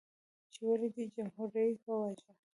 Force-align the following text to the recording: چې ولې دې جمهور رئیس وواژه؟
چې 0.53 0.59
ولې 0.67 0.89
دې 0.95 1.03
جمهور 1.15 1.49
رئیس 1.57 1.81
وواژه؟ 1.85 2.31